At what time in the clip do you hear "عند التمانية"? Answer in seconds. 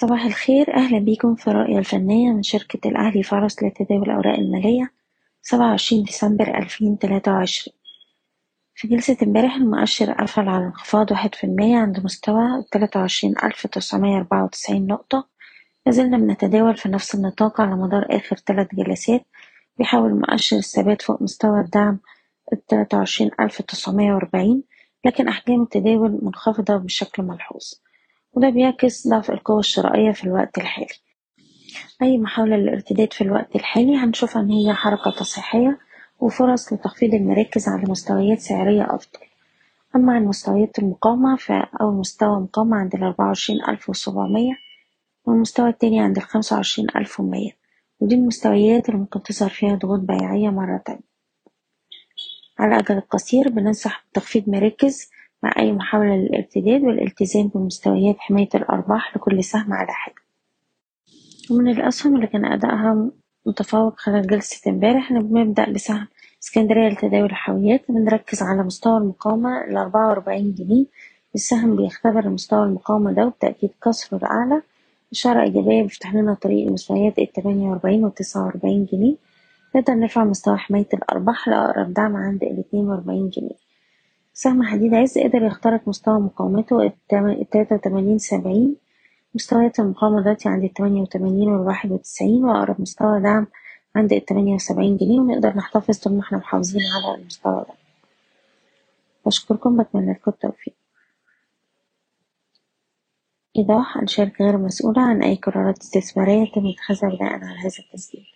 90.48-91.02, 93.96-94.54